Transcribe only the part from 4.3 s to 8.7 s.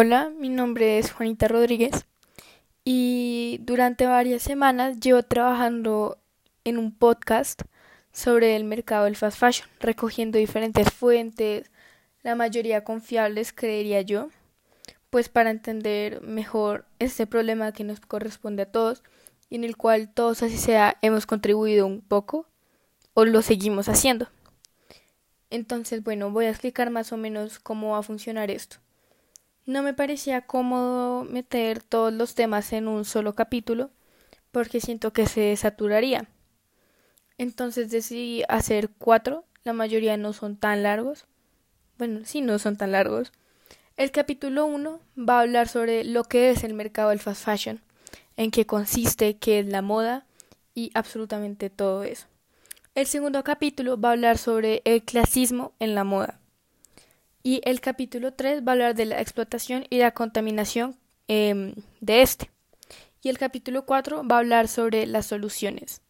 semanas llevo trabajando en un podcast sobre el